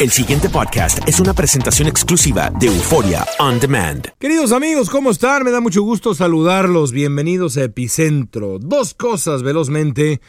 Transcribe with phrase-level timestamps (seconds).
[0.00, 4.08] El siguiente podcast es una presentación exclusiva de Euforia On Demand.
[4.18, 5.44] Queridos amigos, ¿cómo están?
[5.44, 6.90] Me da mucho gusto saludarlos.
[6.90, 8.58] Bienvenidos a Epicentro.
[8.58, 10.20] Dos cosas velozmente,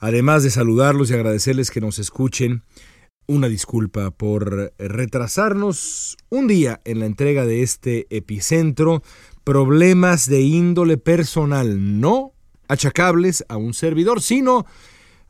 [0.00, 2.64] además de saludarlos y agradecerles que nos escuchen.
[3.28, 9.04] Una disculpa por retrasarnos un día en la entrega de este epicentro.
[9.44, 12.32] Problemas de índole personal, no
[12.66, 14.66] achacables a un servidor, sino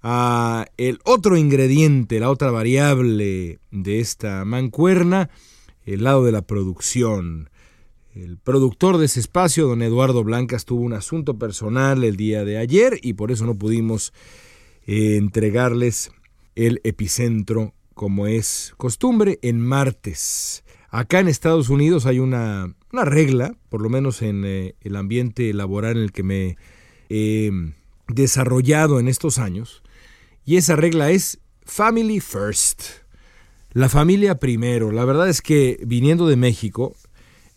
[0.09, 5.31] a el otro ingrediente, la otra variable de esta mancuerna,
[5.85, 7.51] el lado de la producción.
[8.15, 12.57] El productor de ese espacio, don Eduardo Blancas, tuvo un asunto personal el día de
[12.57, 14.13] ayer y por eso no pudimos
[14.87, 16.13] eh, entregarles
[16.55, 20.63] el epicentro como es costumbre en martes.
[20.89, 25.53] Acá en Estados Unidos hay una, una regla, por lo menos en eh, el ambiente
[25.53, 26.57] laboral en el que me
[27.09, 27.51] he
[28.07, 29.83] desarrollado en estos años,
[30.47, 32.83] y esa regla es Family First.
[33.73, 34.93] La familia primero.
[34.93, 36.95] La verdad es que viniendo de México,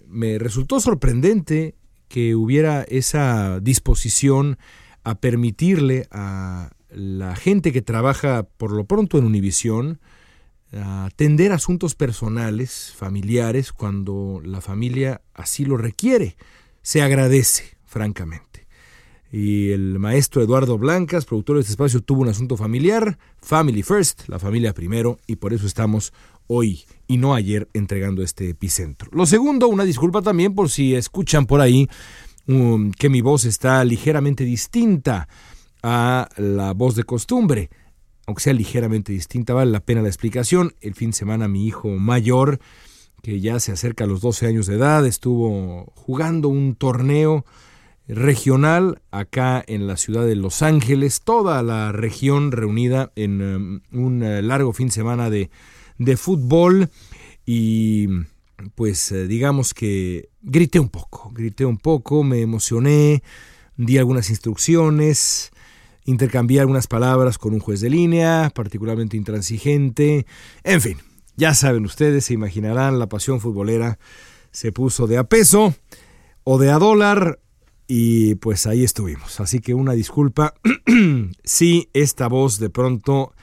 [0.07, 1.75] me resultó sorprendente
[2.07, 4.57] que hubiera esa disposición
[5.03, 10.01] a permitirle a la gente que trabaja por lo pronto en Univisión
[10.71, 16.35] atender asuntos personales, familiares, cuando la familia así lo requiere.
[16.81, 18.48] Se agradece, francamente
[19.31, 24.27] y el maestro Eduardo Blancas, productor de este espacio, tuvo un asunto familiar, Family First,
[24.27, 26.13] la familia primero, y por eso estamos
[26.47, 29.09] hoy y no ayer entregando este epicentro.
[29.13, 31.87] Lo segundo, una disculpa también por si escuchan por ahí
[32.47, 35.27] um, que mi voz está ligeramente distinta
[35.83, 37.69] a la voz de costumbre.
[38.25, 40.73] Aunque sea ligeramente distinta, vale la pena la explicación.
[40.81, 42.59] El fin de semana mi hijo mayor,
[43.21, 47.45] que ya se acerca a los 12 años de edad, estuvo jugando un torneo
[48.09, 54.23] regional acá en la ciudad de Los Ángeles, toda la región reunida en um, un
[54.23, 55.51] uh, largo fin de semana de,
[55.99, 56.89] de fútbol.
[57.45, 58.07] Y
[58.73, 63.21] pues uh, digamos que grité un poco, grité un poco, me emocioné,
[63.77, 65.51] di algunas instrucciones,
[66.03, 70.25] intercambié algunas palabras con un juez de línea, particularmente intransigente,
[70.63, 70.97] en fin,
[71.37, 73.99] ya saben ustedes, se imaginarán, la pasión futbolera
[74.51, 75.75] se puso de a peso
[76.43, 77.39] o de a dólar
[77.91, 79.39] y pues ahí estuvimos.
[79.39, 80.53] Así que una disculpa
[81.43, 83.33] si esta voz de pronto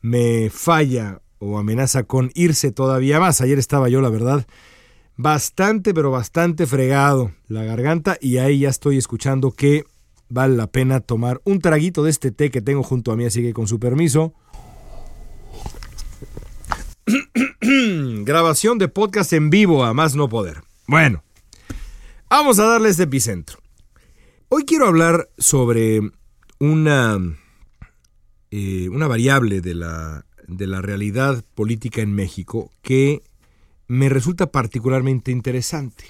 [0.00, 3.40] me falla o amenaza con irse todavía más.
[3.40, 4.44] Ayer estaba yo, la verdad,
[5.16, 9.84] bastante, pero bastante fregado la garganta y ahí ya estoy escuchando que
[10.28, 13.40] vale la pena tomar un traguito de este té que tengo junto a mí, así
[13.40, 14.34] que con su permiso.
[18.24, 20.64] Grabación de podcast en vivo, a más no poder.
[20.88, 21.22] Bueno,
[22.28, 23.61] vamos a darle este epicentro.
[24.54, 26.02] Hoy quiero hablar sobre
[26.58, 27.18] una,
[28.50, 33.22] eh, una variable de la, de la realidad política en México que
[33.88, 36.04] me resulta particularmente interesante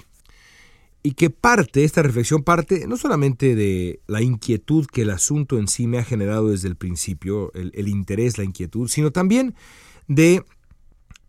[1.03, 5.69] y que parte, esta reflexión parte no solamente de la inquietud que el asunto en
[5.69, 9.55] sí me ha generado desde el principio, el, interés, la inquietud, sino también
[10.09, 10.43] de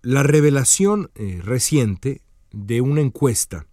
[0.03, 3.69] la revelación eh, reciente de una encuesta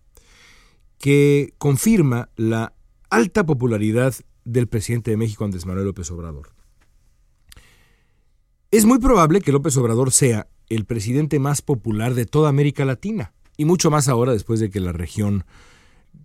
[1.00, 2.76] que confirma la
[3.12, 6.50] alta popularidad del presidente de México, Andrés Manuel López Obrador.
[8.72, 13.34] Es muy probable que López Obrador sea el presidente más popular de toda América Latina,
[13.58, 15.44] y mucho más ahora después de que la región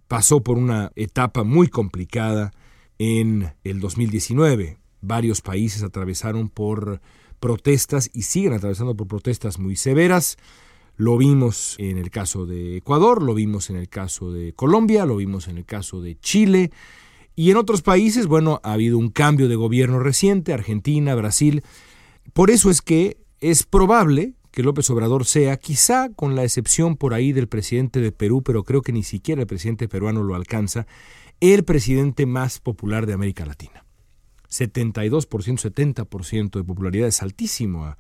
[0.09, 2.53] pasó por una etapa muy complicada
[2.99, 4.79] en el 2019.
[5.00, 7.00] Varios países atravesaron por
[7.41, 10.39] protestas y siguen atravesando por protestas muy severas.
[10.96, 15.16] Lo vimos en el caso de Ecuador, lo vimos en el caso de Colombia, lo
[15.16, 16.70] vimos en el caso de Chile.
[17.34, 21.62] Y en otros países, bueno, ha habido un cambio de gobierno reciente, Argentina, Brasil.
[22.32, 27.12] Por eso es que es probable que López Obrador sea, quizá con la excepción por
[27.12, 30.87] ahí del presidente de Perú, pero creo que ni siquiera el presidente peruano lo alcanza,
[31.40, 33.84] el presidente más popular de América Latina.
[34.48, 37.96] 72%, 70% de popularidad es altísimo,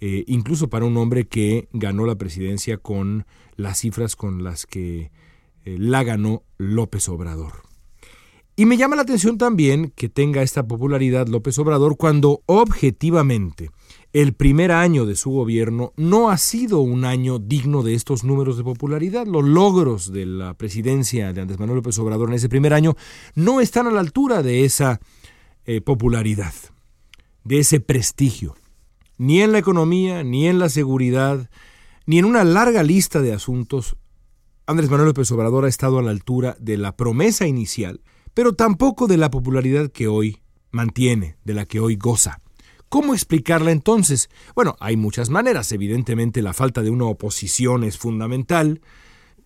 [0.00, 3.26] eh, incluso para un hombre que ganó la presidencia con
[3.56, 5.10] las cifras con las que
[5.64, 7.66] eh, la ganó López Obrador.
[8.58, 13.70] Y me llama la atención también que tenga esta popularidad López Obrador cuando objetivamente
[14.14, 18.56] el primer año de su gobierno no ha sido un año digno de estos números
[18.56, 19.26] de popularidad.
[19.26, 22.96] Los logros de la presidencia de Andrés Manuel López Obrador en ese primer año
[23.34, 25.00] no están a la altura de esa
[25.66, 26.54] eh, popularidad,
[27.44, 28.56] de ese prestigio.
[29.18, 31.50] Ni en la economía, ni en la seguridad,
[32.06, 33.96] ni en una larga lista de asuntos,
[34.66, 38.00] Andrés Manuel López Obrador ha estado a la altura de la promesa inicial,
[38.34, 40.42] pero tampoco de la popularidad que hoy
[40.72, 42.40] mantiene, de la que hoy goza.
[42.88, 44.28] ¿Cómo explicarla entonces?
[44.54, 45.70] Bueno, hay muchas maneras.
[45.72, 48.80] Evidentemente la falta de una oposición es fundamental.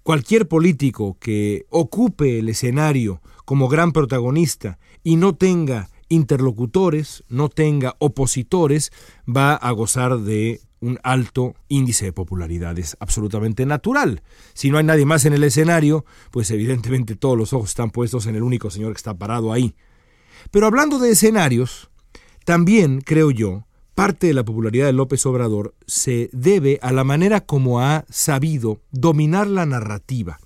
[0.03, 7.97] Cualquier político que ocupe el escenario como gran protagonista y no tenga interlocutores, no tenga
[7.99, 8.93] opositores,
[9.27, 12.79] va a gozar de un alto índice de popularidad.
[12.79, 14.23] Es absolutamente natural.
[14.53, 18.27] Si no hay nadie más en el escenario, pues evidentemente todos los ojos están puestos
[18.27, 19.75] en el único señor que está parado ahí.
[20.51, 21.91] Pero hablando de escenarios,
[22.45, 27.41] también, creo yo, parte de la popularidad de López Obrador se debe a la manera
[27.41, 30.41] como ha sabido dominar la narrativa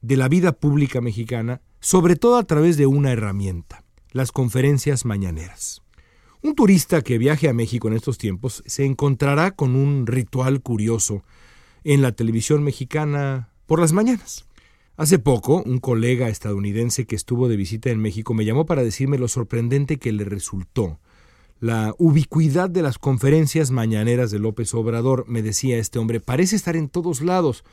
[0.00, 3.83] de la vida pública mexicana, sobre todo a través de una herramienta,
[4.14, 5.82] las conferencias mañaneras.
[6.42, 11.22] Un turista que viaje a México en estos tiempos se encontrará con un ritual curioso
[11.84, 14.46] en la televisión mexicana por las mañanas.
[14.96, 19.18] Hace poco, un colega estadounidense que estuvo de visita en México me llamó para decirme
[19.18, 20.98] lo sorprendente que le resultó
[21.64, 26.76] la ubicuidad de las conferencias mañaneras de López Obrador, me decía este hombre, parece estar
[26.76, 27.64] en todos lados.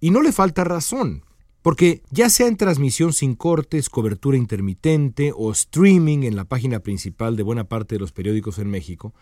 [0.00, 1.24] Y no le falta razón,
[1.64, 7.36] porque ya sea en transmisión sin cortes, cobertura intermitente o streaming en la página principal
[7.36, 9.14] de buena parte de los periódicos en México,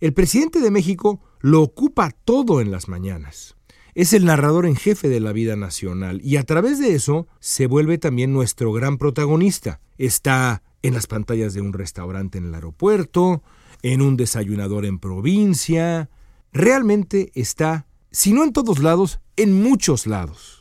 [0.00, 3.54] el presidente de México lo ocupa todo en las mañanas.
[3.94, 7.68] Es el narrador en jefe de la vida nacional y a través de eso se
[7.68, 9.80] vuelve también nuestro gran protagonista.
[9.96, 13.44] Está en las pantallas de un restaurante en el aeropuerto,
[13.82, 16.10] en un desayunador en provincia.
[16.52, 20.59] Realmente está, si no en todos lados, en muchos lados.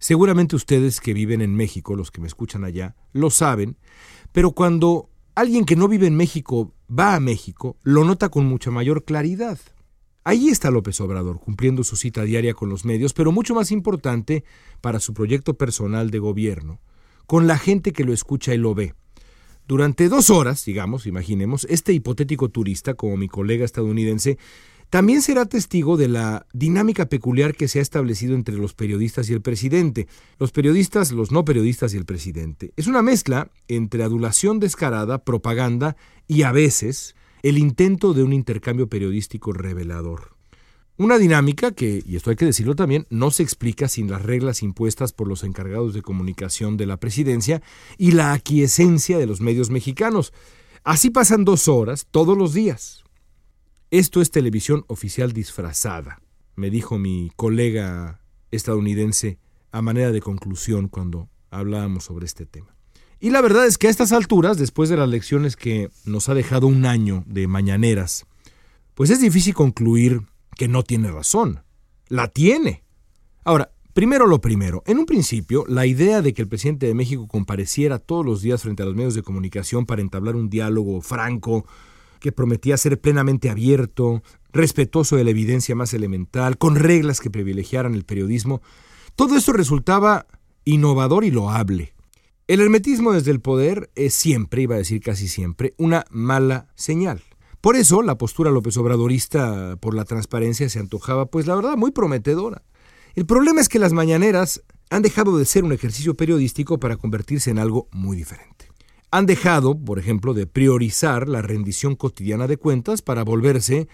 [0.00, 3.76] Seguramente ustedes que viven en México, los que me escuchan allá, lo saben,
[4.32, 8.70] pero cuando alguien que no vive en México va a México, lo nota con mucha
[8.70, 9.58] mayor claridad.
[10.24, 14.42] Ahí está López Obrador, cumpliendo su cita diaria con los medios, pero mucho más importante
[14.80, 16.80] para su proyecto personal de gobierno,
[17.26, 18.94] con la gente que lo escucha y lo ve.
[19.68, 24.38] Durante dos horas, digamos, imaginemos, este hipotético turista, como mi colega estadounidense,
[24.90, 29.32] también será testigo de la dinámica peculiar que se ha establecido entre los periodistas y
[29.32, 30.08] el presidente,
[30.40, 32.72] los periodistas, los no periodistas y el presidente.
[32.76, 38.88] Es una mezcla entre adulación descarada, propaganda y a veces el intento de un intercambio
[38.88, 40.34] periodístico revelador.
[40.96, 44.62] Una dinámica que, y esto hay que decirlo también, no se explica sin las reglas
[44.62, 47.62] impuestas por los encargados de comunicación de la presidencia
[47.96, 50.34] y la aquiescencia de los medios mexicanos.
[50.82, 53.04] Así pasan dos horas todos los días.
[53.90, 56.22] Esto es televisión oficial disfrazada,
[56.54, 58.20] me dijo mi colega
[58.52, 59.38] estadounidense
[59.72, 62.76] a manera de conclusión cuando hablábamos sobre este tema.
[63.18, 66.34] Y la verdad es que a estas alturas, después de las lecciones que nos ha
[66.34, 68.26] dejado un año de mañaneras,
[68.94, 70.22] pues es difícil concluir
[70.56, 71.64] que no tiene razón.
[72.06, 72.84] La tiene.
[73.42, 74.84] Ahora, primero lo primero.
[74.86, 78.62] En un principio, la idea de que el presidente de México compareciera todos los días
[78.62, 81.66] frente a los medios de comunicación para entablar un diálogo franco
[82.20, 84.22] que prometía ser plenamente abierto,
[84.52, 88.62] respetuoso de la evidencia más elemental, con reglas que privilegiaran el periodismo,
[89.16, 90.26] todo esto resultaba
[90.64, 91.94] innovador y loable.
[92.46, 97.22] El hermetismo desde el poder es siempre, iba a decir casi siempre, una mala señal.
[97.60, 101.90] Por eso la postura López Obradorista por la transparencia se antojaba, pues la verdad, muy
[101.90, 102.62] prometedora.
[103.14, 107.50] El problema es que las mañaneras han dejado de ser un ejercicio periodístico para convertirse
[107.50, 108.69] en algo muy diferente.
[109.10, 113.88] Han dejado, por ejemplo, de priorizar la rendición cotidiana de cuentas para volverse,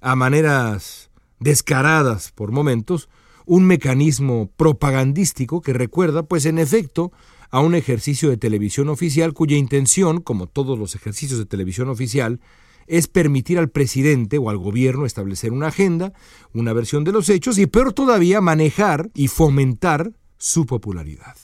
[0.00, 3.08] a maneras descaradas por momentos,
[3.44, 7.12] un mecanismo propagandístico que recuerda, pues en efecto,
[7.50, 12.40] a un ejercicio de televisión oficial cuya intención, como todos los ejercicios de televisión oficial,
[12.86, 16.12] es permitir al presidente o al gobierno establecer una agenda,
[16.52, 21.36] una versión de los hechos y, peor todavía, manejar y fomentar su popularidad.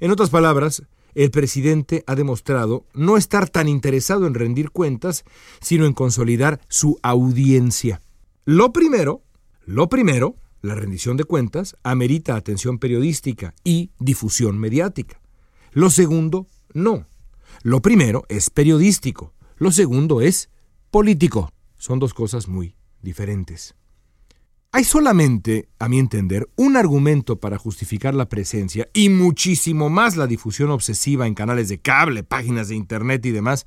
[0.00, 0.82] En otras palabras,
[1.14, 5.24] el presidente ha demostrado no estar tan interesado en rendir cuentas,
[5.60, 8.00] sino en consolidar su audiencia.
[8.44, 9.22] Lo primero,
[9.64, 15.20] lo primero, la rendición de cuentas, amerita atención periodística y difusión mediática.
[15.72, 17.06] Lo segundo, no.
[17.62, 19.32] Lo primero es periodístico.
[19.56, 20.50] Lo segundo es
[20.90, 21.50] político.
[21.76, 23.74] Son dos cosas muy diferentes.
[24.76, 30.26] Hay solamente, a mi entender, un argumento para justificar la presencia y muchísimo más la
[30.26, 33.66] difusión obsesiva en canales de cable, páginas de Internet y demás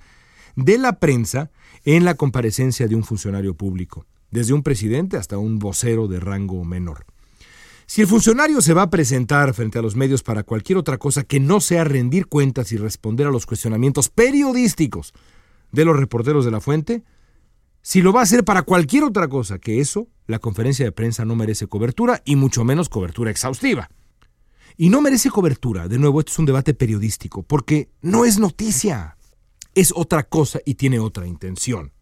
[0.58, 1.50] de la prensa
[1.86, 6.66] en la comparecencia de un funcionario público, desde un presidente hasta un vocero de rango
[6.66, 7.06] menor.
[7.86, 11.24] Si el funcionario se va a presentar frente a los medios para cualquier otra cosa
[11.24, 15.14] que no sea rendir cuentas y responder a los cuestionamientos periodísticos
[15.72, 17.06] de los reporteros de la fuente,
[17.88, 21.24] si lo va a hacer para cualquier otra cosa que eso, la conferencia de prensa
[21.24, 23.90] no merece cobertura y mucho menos cobertura exhaustiva.
[24.76, 29.16] Y no merece cobertura, de nuevo, esto es un debate periodístico, porque no es noticia,
[29.74, 31.94] es otra cosa y tiene otra intención.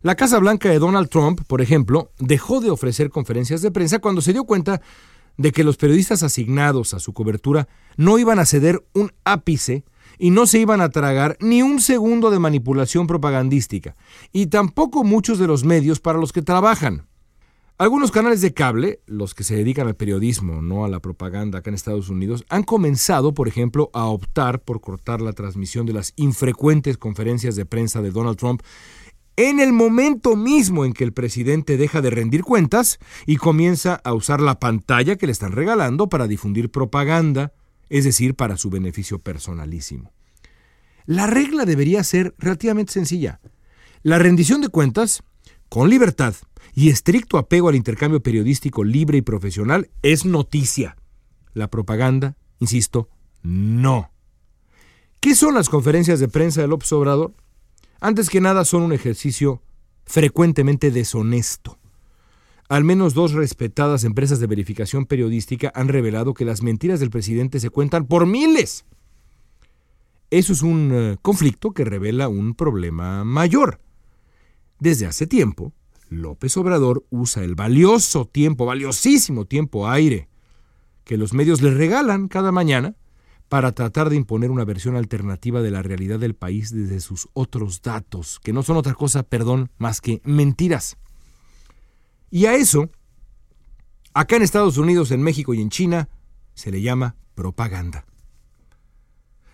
[0.00, 4.22] La Casa Blanca de Donald Trump, por ejemplo, dejó de ofrecer conferencias de prensa cuando
[4.22, 4.80] se dio cuenta
[5.36, 9.84] de que los periodistas asignados a su cobertura no iban a ceder un ápice
[10.18, 13.96] y no se iban a tragar ni un segundo de manipulación propagandística,
[14.32, 17.06] y tampoco muchos de los medios para los que trabajan.
[17.78, 21.68] Algunos canales de cable, los que se dedican al periodismo, no a la propaganda acá
[21.68, 26.14] en Estados Unidos, han comenzado, por ejemplo, a optar por cortar la transmisión de las
[26.16, 28.62] infrecuentes conferencias de prensa de Donald Trump
[29.36, 34.14] en el momento mismo en que el presidente deja de rendir cuentas y comienza a
[34.14, 37.52] usar la pantalla que le están regalando para difundir propaganda
[37.88, 40.12] es decir, para su beneficio personalísimo.
[41.04, 43.40] La regla debería ser relativamente sencilla.
[44.02, 45.22] La rendición de cuentas,
[45.68, 46.34] con libertad
[46.74, 50.96] y estricto apego al intercambio periodístico libre y profesional, es noticia.
[51.54, 53.08] La propaganda, insisto,
[53.42, 54.10] no.
[55.20, 57.34] ¿Qué son las conferencias de prensa del López Obrador?
[58.00, 59.62] Antes que nada son un ejercicio
[60.04, 61.78] frecuentemente deshonesto.
[62.68, 67.60] Al menos dos respetadas empresas de verificación periodística han revelado que las mentiras del presidente
[67.60, 68.84] se cuentan por miles.
[70.30, 73.80] Eso es un eh, conflicto que revela un problema mayor.
[74.80, 75.72] Desde hace tiempo,
[76.08, 80.28] López Obrador usa el valioso tiempo, valiosísimo tiempo aire,
[81.04, 82.96] que los medios le regalan cada mañana
[83.48, 87.80] para tratar de imponer una versión alternativa de la realidad del país desde sus otros
[87.80, 90.96] datos, que no son otra cosa, perdón, más que mentiras.
[92.30, 92.90] Y a eso,
[94.14, 96.08] acá en Estados Unidos, en México y en China,
[96.54, 98.04] se le llama propaganda.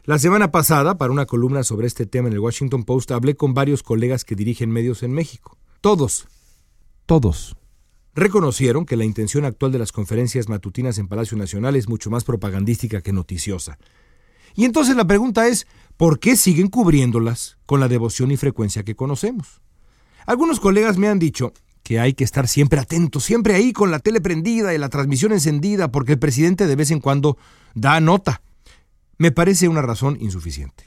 [0.04, 3.54] La semana pasada, para una columna sobre este tema en el Washington Post, hablé con
[3.54, 5.58] varios colegas que dirigen medios en México.
[5.80, 6.26] Todos,
[7.06, 7.56] todos,
[8.14, 12.24] reconocieron que la intención actual de las conferencias matutinas en Palacio Nacional es mucho más
[12.24, 13.78] propagandística que noticiosa.
[14.54, 18.96] Y entonces la pregunta es, ¿por qué siguen cubriéndolas con la devoción y frecuencia que
[18.96, 19.60] conocemos?
[20.26, 21.52] Algunos colegas me han dicho
[21.92, 25.30] que hay que estar siempre atentos, siempre ahí con la tele prendida y la transmisión
[25.32, 27.36] encendida, porque el presidente de vez en cuando
[27.74, 28.40] da nota.
[29.18, 30.86] Me parece una razón insuficiente.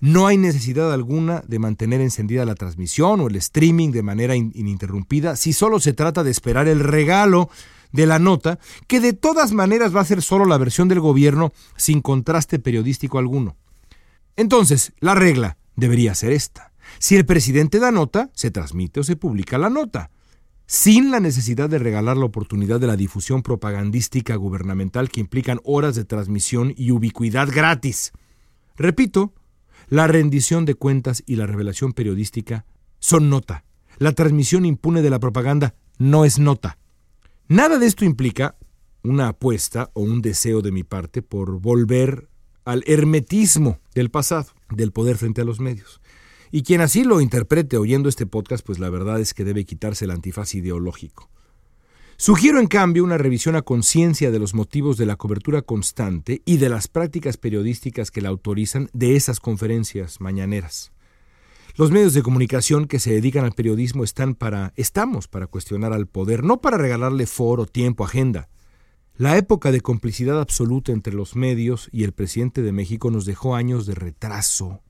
[0.00, 5.34] No hay necesidad alguna de mantener encendida la transmisión o el streaming de manera ininterrumpida
[5.36, 7.48] si solo se trata de esperar el regalo
[7.90, 11.54] de la nota, que de todas maneras va a ser solo la versión del gobierno
[11.78, 13.56] sin contraste periodístico alguno.
[14.36, 16.70] Entonces, la regla debería ser esta.
[16.98, 20.10] Si el presidente da nota, se transmite o se publica la nota
[20.66, 25.94] sin la necesidad de regalar la oportunidad de la difusión propagandística gubernamental que implican horas
[25.94, 28.12] de transmisión y ubicuidad gratis.
[28.76, 29.34] Repito,
[29.88, 32.64] la rendición de cuentas y la revelación periodística
[32.98, 33.64] son nota.
[33.98, 36.78] La transmisión impune de la propaganda no es nota.
[37.48, 38.56] Nada de esto implica
[39.02, 42.28] una apuesta o un deseo de mi parte por volver
[42.64, 46.00] al hermetismo del pasado, del poder frente a los medios.
[46.56, 50.04] Y quien así lo interprete oyendo este podcast, pues la verdad es que debe quitarse
[50.04, 51.28] el antifaz ideológico.
[52.16, 56.58] Sugiero en cambio una revisión a conciencia de los motivos de la cobertura constante y
[56.58, 60.92] de las prácticas periodísticas que la autorizan de esas conferencias mañaneras.
[61.74, 66.06] Los medios de comunicación que se dedican al periodismo están para estamos para cuestionar al
[66.06, 68.48] poder, no para regalarle foro, tiempo, agenda.
[69.16, 73.56] La época de complicidad absoluta entre los medios y el presidente de México nos dejó
[73.56, 74.84] años de retraso,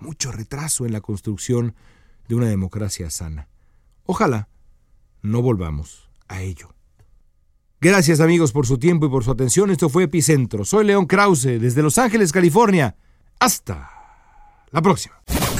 [0.00, 1.74] mucho retraso en la construcción
[2.28, 3.48] de una democracia sana.
[4.04, 4.48] Ojalá
[5.22, 6.74] no volvamos a ello.
[7.80, 9.70] Gracias amigos por su tiempo y por su atención.
[9.70, 10.64] Esto fue Epicentro.
[10.64, 12.94] Soy León Krause desde Los Ángeles, California.
[13.38, 13.90] Hasta
[14.70, 15.16] la próxima.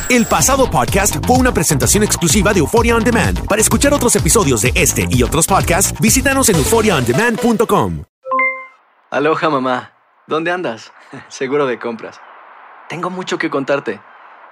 [0.09, 3.47] El pasado podcast fue una presentación exclusiva de Euphoria On Demand.
[3.47, 8.03] Para escuchar otros episodios de este y otros podcasts, visítanos en euphoriaondemand.com.
[9.11, 9.93] Aloha mamá.
[10.27, 10.93] ¿Dónde andas?
[11.29, 12.21] Seguro de compras.
[12.89, 14.01] Tengo mucho que contarte.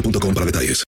[0.00, 0.76] boostmobile.com para detalles.